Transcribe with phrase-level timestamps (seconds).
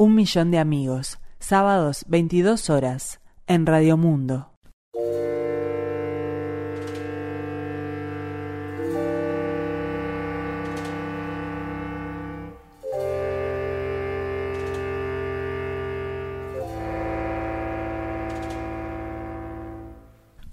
[0.00, 4.52] Un millón de amigos, sábados 22 horas, en Radio Mundo.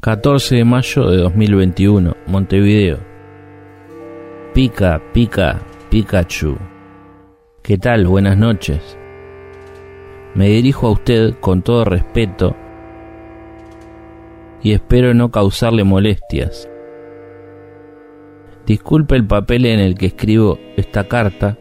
[0.01, 2.17] ...14 de mayo de 2021...
[2.25, 2.97] ...Montevideo...
[4.55, 6.57] ...Pica, pica, Pikachu...
[7.61, 8.07] ¿Qué tal?
[8.07, 8.97] Buenas noches...
[10.35, 12.55] Me dirijo a usted con todo respeto
[14.61, 16.67] y espero no causarle molestias.
[18.65, 21.57] Disculpe el papel en el que escribo esta carta,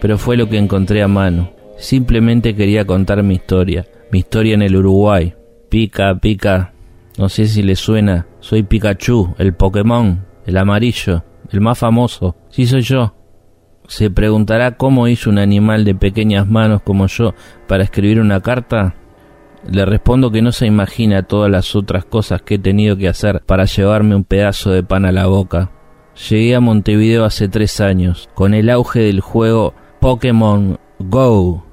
[0.00, 1.52] pero fue lo que encontré a mano.
[1.76, 5.34] Simplemente quería contar mi historia, mi historia en el Uruguay.
[5.68, 6.72] Pica, pica.
[7.18, 8.26] No sé si le suena.
[8.40, 12.34] Soy Pikachu, el Pokémon, el amarillo, el más famoso.
[12.48, 13.14] Sí soy yo.
[13.88, 17.34] ¿Se preguntará cómo hizo un animal de pequeñas manos como yo
[17.68, 18.94] para escribir una carta?
[19.70, 23.42] Le respondo que no se imagina todas las otras cosas que he tenido que hacer
[23.46, 25.70] para llevarme un pedazo de pan a la boca.
[26.30, 31.64] Llegué a Montevideo hace tres años, con el auge del juego Pokémon Go.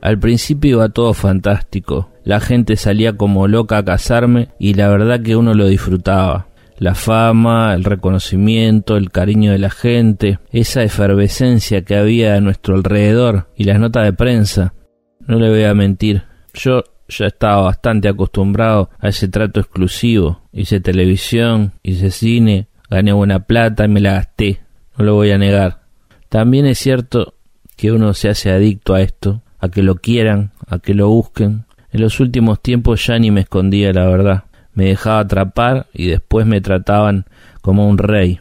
[0.00, 5.20] Al principio iba todo fantástico, la gente salía como loca a cazarme y la verdad
[5.20, 11.82] que uno lo disfrutaba la fama, el reconocimiento, el cariño de la gente, esa efervescencia
[11.82, 14.74] que había a nuestro alrededor y las notas de prensa.
[15.20, 16.24] No le voy a mentir,
[16.54, 20.42] yo ya estaba bastante acostumbrado a ese trato exclusivo.
[20.52, 24.60] Hice televisión, hice cine, gané buena plata y me la gasté,
[24.96, 25.82] no lo voy a negar.
[26.28, 27.34] También es cierto
[27.76, 31.64] que uno se hace adicto a esto, a que lo quieran, a que lo busquen.
[31.90, 34.45] En los últimos tiempos ya ni me escondía la verdad
[34.76, 37.24] me dejaba atrapar y después me trataban
[37.62, 38.38] como un rey.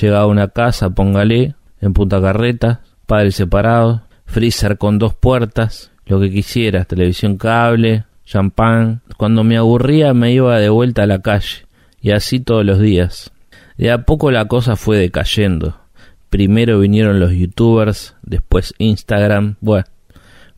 [0.00, 6.20] Llegaba a una casa, póngale, en punta carreta, padres separados, freezer con dos puertas, lo
[6.20, 9.00] que quisieras, televisión cable, champán.
[9.16, 11.66] Cuando me aburría me iba de vuelta a la calle,
[12.02, 13.32] y así todos los días.
[13.78, 15.80] De a poco la cosa fue decayendo.
[16.28, 19.86] Primero vinieron los youtubers, después Instagram, bueno,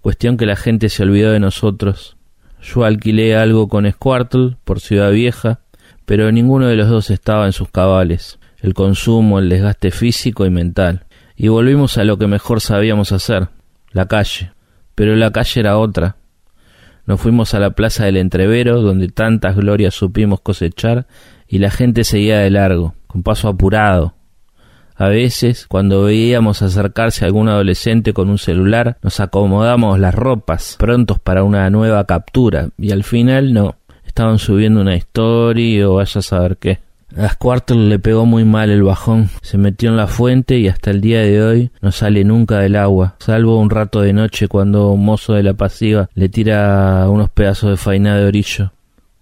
[0.00, 2.16] cuestión que la gente se olvidó de nosotros
[2.62, 5.60] yo alquilé algo con Squartle por Ciudad Vieja,
[6.04, 10.50] pero ninguno de los dos estaba en sus cabales, el consumo, el desgaste físico y
[10.50, 11.04] mental.
[11.36, 13.48] Y volvimos a lo que mejor sabíamos hacer,
[13.92, 14.52] la calle.
[14.94, 16.16] Pero la calle era otra.
[17.06, 21.06] Nos fuimos a la plaza del Entrevero, donde tantas glorias supimos cosechar,
[21.48, 24.14] y la gente seguía de largo, con paso apurado,
[25.00, 30.76] a veces, cuando veíamos acercarse a algún adolescente con un celular, nos acomodamos las ropas,
[30.78, 33.76] prontos para una nueva captura, y al final no.
[34.04, 36.80] Estaban subiendo una historia o vaya a saber qué.
[37.16, 40.90] A Squirtle le pegó muy mal el bajón, se metió en la fuente y hasta
[40.90, 44.92] el día de hoy no sale nunca del agua, salvo un rato de noche cuando
[44.92, 48.72] un mozo de la pasiva le tira unos pedazos de faina de orillo.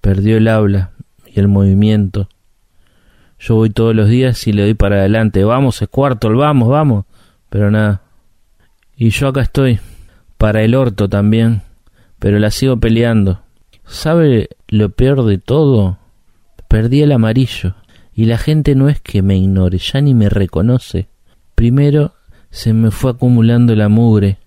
[0.01, 0.91] Perdió el habla
[1.25, 2.29] y el movimiento.
[3.39, 5.45] Yo voy todos los días y le doy para adelante.
[5.45, 7.05] Vamos, cuarto, vamos, vamos.
[7.49, 8.03] Pero nada.
[8.97, 9.79] Y yo acá estoy.
[10.37, 11.63] Para el orto también.
[12.19, 13.41] Pero la sigo peleando.
[13.87, 15.99] ¿Sabe lo peor de todo?
[16.67, 17.75] Perdí el amarillo.
[18.13, 21.07] Y la gente no es que me ignore, ya ni me reconoce.
[21.55, 22.15] Primero
[22.51, 24.39] se me fue acumulando la mugre.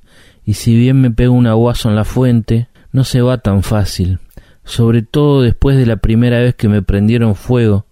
[0.46, 4.20] Y si bien me pego un aguazo en la fuente, no se va tan fácil.
[4.66, 7.86] Sobre todo después de la primera vez que me prendieron fuego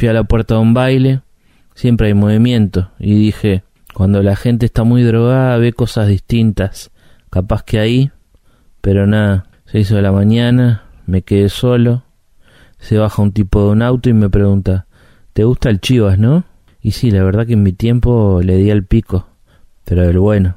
[0.00, 1.20] Fui a la puerta de un baile,
[1.74, 6.90] siempre hay movimiento, y dije, cuando la gente está muy drogada ve cosas distintas,
[7.28, 8.10] capaz que ahí,
[8.80, 12.02] pero nada, se hizo de la mañana, me quedé solo,
[12.78, 14.86] se baja un tipo de un auto y me pregunta,
[15.34, 16.44] ¿te gusta el chivas, no?
[16.80, 19.28] Y sí, la verdad que en mi tiempo le di al pico,
[19.84, 20.56] pero del bueno.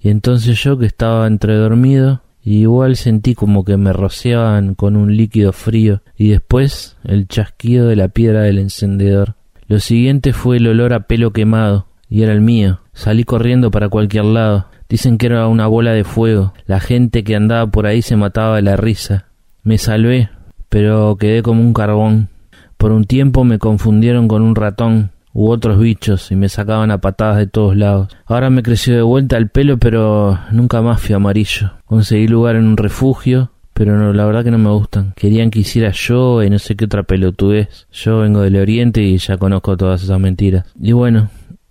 [0.00, 5.16] Y entonces yo que estaba entre dormido, igual sentí como que me rociaban con un
[5.16, 9.34] líquido frío y después el chasquido de la piedra del encendedor.
[9.66, 12.80] Lo siguiente fue el olor a pelo quemado, y era el mío.
[12.92, 14.66] Salí corriendo para cualquier lado.
[14.88, 16.52] Dicen que era una bola de fuego.
[16.66, 19.26] La gente que andaba por ahí se mataba de la risa.
[19.62, 20.28] Me salvé,
[20.68, 22.28] pero quedé como un carbón.
[22.76, 26.98] Por un tiempo me confundieron con un ratón u otros bichos y me sacaban a
[26.98, 28.08] patadas de todos lados.
[28.26, 31.72] Ahora me creció de vuelta el pelo, pero nunca más fui amarillo.
[31.84, 35.12] Conseguí lugar en un refugio, pero no, la verdad que no me gustan.
[35.16, 37.86] Querían que hiciera yo y no sé qué otra pelotudez.
[37.92, 40.66] Yo vengo del oriente y ya conozco todas esas mentiras.
[40.80, 41.30] Y bueno,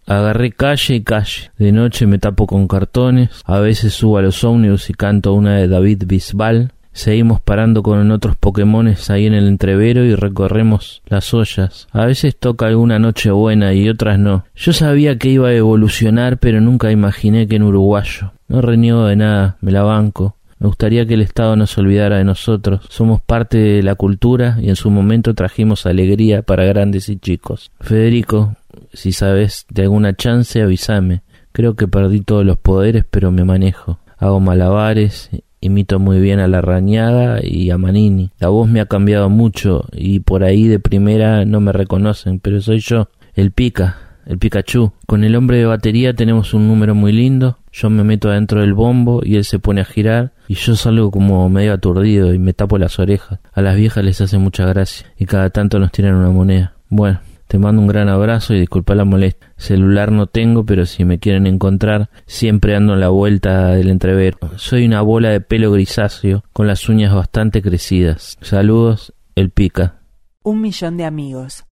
[0.09, 1.51] Agarré calle y calle.
[1.59, 3.29] De noche me tapo con cartones.
[3.45, 6.71] A veces subo a los ómnibus y canto una de David Bisbal.
[6.91, 11.87] Seguimos parando con otros Pokémones ahí en el entrevero y recorremos las ollas.
[11.91, 14.45] A veces toca alguna noche buena y otras no.
[14.55, 18.33] Yo sabía que iba a evolucionar, pero nunca imaginé que en uruguayo.
[18.47, 20.35] No reniego de nada, me la banco.
[20.59, 22.85] Me gustaría que el Estado no se olvidara de nosotros.
[22.89, 27.71] Somos parte de la cultura y en su momento trajimos alegría para grandes y chicos.
[27.79, 28.55] Federico,
[28.91, 31.21] si sabes de alguna chance, avísame.
[31.53, 33.99] Creo que perdí todos los poderes, pero me manejo.
[34.17, 35.29] Hago malabares,
[35.61, 38.31] imito muy bien a la Rañaga y a Manini.
[38.39, 42.61] La voz me ha cambiado mucho y por ahí de primera no me reconocen, pero
[42.61, 44.93] soy yo, el Pica, el Pikachu.
[45.07, 47.57] Con el hombre de batería tenemos un número muy lindo.
[47.71, 51.11] Yo me meto adentro del bombo y él se pone a girar y yo salgo
[51.11, 53.39] como medio aturdido y me tapo las orejas.
[53.53, 56.73] A las viejas les hace mucha gracia y cada tanto nos tiran una moneda.
[56.89, 59.51] Bueno, te mando un gran abrazo y disculpa la molestia.
[59.57, 64.37] Celular no tengo, pero si me quieren encontrar, siempre ando en la vuelta del entrevero.
[64.57, 68.37] Soy una bola de pelo grisáceo con las uñas bastante crecidas.
[68.41, 69.95] Saludos, el pica.
[70.43, 71.65] Un millón de amigos.